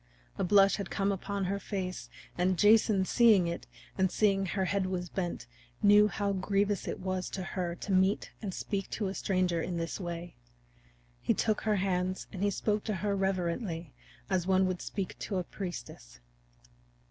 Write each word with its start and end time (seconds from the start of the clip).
A 0.39 0.43
blush 0.43 0.77
had 0.77 0.89
come 0.89 1.11
upon 1.11 1.45
her 1.45 1.59
face, 1.59 2.09
and 2.35 2.57
Jason 2.57 3.05
seeing 3.05 3.45
it, 3.45 3.67
and 3.99 4.11
seeing 4.11 4.47
how 4.47 4.53
her 4.55 4.65
head 4.65 4.87
was 4.87 5.09
bent, 5.09 5.45
knew 5.83 6.07
how 6.07 6.33
grievous 6.33 6.87
it 6.87 6.99
was 6.99 7.29
to 7.29 7.43
her 7.43 7.75
to 7.75 7.91
meet 7.91 8.31
and 8.41 8.51
speak 8.51 8.89
to 8.89 9.09
a 9.09 9.13
stranger 9.13 9.61
in 9.61 9.77
this 9.77 9.99
way. 9.99 10.33
He 11.21 11.35
took 11.35 11.61
her 11.61 11.75
hand 11.75 12.25
and 12.33 12.41
he 12.41 12.49
spoke 12.49 12.83
to 12.85 12.95
her 13.05 13.15
reverently, 13.15 13.93
as 14.27 14.47
one 14.47 14.65
would 14.65 14.81
speak 14.81 15.19
to 15.19 15.37
a 15.37 15.43
priestess. 15.43 16.19